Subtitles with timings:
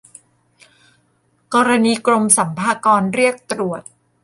[1.53, 3.81] กรณีกรมสรรพากรเรียกตรวจ